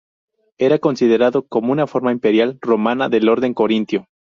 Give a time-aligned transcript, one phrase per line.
[0.57, 4.07] Era considerado como una forma imperial romana del orden corintio.